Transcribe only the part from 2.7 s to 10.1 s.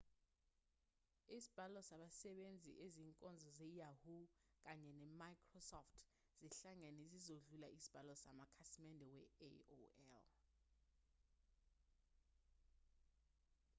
izinkonzo ze-yahoo kanye ne-microsoft sihlangene sizodlula isibalo samakhasimende we-aol